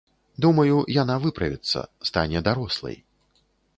Думаю, 0.45 0.77
яна 1.01 1.17
выправіцца, 1.25 1.79
стане 2.11 2.43
дарослай. 2.49 2.95